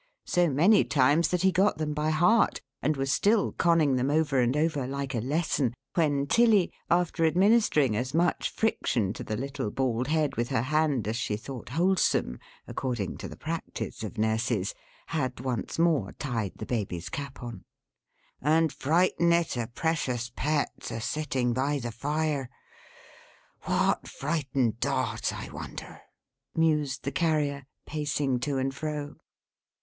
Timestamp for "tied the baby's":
16.13-17.07